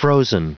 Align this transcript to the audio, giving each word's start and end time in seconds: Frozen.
Frozen. 0.00 0.54